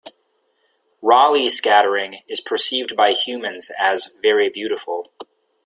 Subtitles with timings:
[1.03, 5.05] Raleigh scattering is perceived by humans as very beautiful.